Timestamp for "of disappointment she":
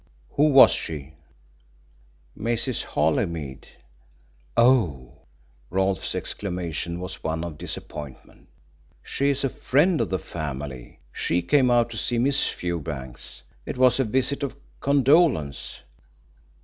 7.43-9.29